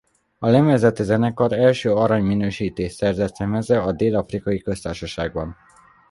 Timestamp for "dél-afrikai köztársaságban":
3.91-5.57